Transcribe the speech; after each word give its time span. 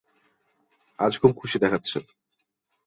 আজ 0.99 1.13
খুব 1.21 1.31
খুশি 1.37 1.57
দেখাচ্ছে। 1.59 1.97